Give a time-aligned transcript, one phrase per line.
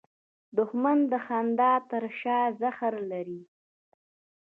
[0.57, 3.41] دښمن د خندا تر شا زهر لري